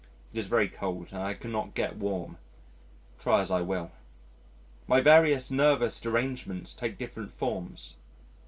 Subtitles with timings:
[0.33, 2.39] It is very cold and I cannot get warm
[3.19, 3.91] try as I will.
[4.87, 7.97] My various nervous derangements take different forms.